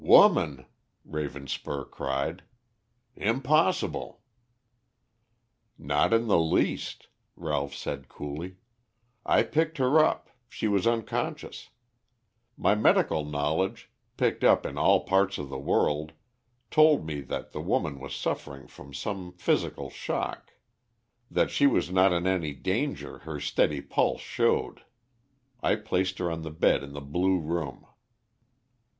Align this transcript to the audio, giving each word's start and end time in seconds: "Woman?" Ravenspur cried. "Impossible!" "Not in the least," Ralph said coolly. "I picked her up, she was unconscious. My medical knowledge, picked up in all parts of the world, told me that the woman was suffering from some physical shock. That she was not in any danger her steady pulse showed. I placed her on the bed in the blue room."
"Woman?" 0.03 0.65
Ravenspur 1.07 1.91
cried. 1.91 2.41
"Impossible!" 3.15 4.21
"Not 5.77 6.11
in 6.11 6.25
the 6.27 6.39
least," 6.39 7.07
Ralph 7.35 7.75
said 7.75 8.09
coolly. 8.09 8.55
"I 9.27 9.43
picked 9.43 9.77
her 9.77 9.99
up, 9.99 10.31
she 10.49 10.67
was 10.67 10.87
unconscious. 10.87 11.69
My 12.57 12.73
medical 12.73 13.23
knowledge, 13.23 13.91
picked 14.17 14.43
up 14.43 14.65
in 14.65 14.75
all 14.75 15.03
parts 15.03 15.37
of 15.37 15.49
the 15.49 15.59
world, 15.59 16.13
told 16.71 17.05
me 17.05 17.21
that 17.21 17.51
the 17.51 17.61
woman 17.61 17.99
was 17.99 18.15
suffering 18.15 18.65
from 18.65 18.95
some 18.95 19.31
physical 19.33 19.91
shock. 19.91 20.53
That 21.29 21.51
she 21.51 21.67
was 21.67 21.91
not 21.91 22.11
in 22.11 22.25
any 22.25 22.53
danger 22.55 23.19
her 23.19 23.39
steady 23.39 23.81
pulse 23.81 24.21
showed. 24.21 24.81
I 25.61 25.75
placed 25.75 26.17
her 26.17 26.31
on 26.31 26.41
the 26.41 26.49
bed 26.49 26.81
in 26.81 26.93
the 26.93 27.01
blue 27.01 27.39
room." 27.39 27.85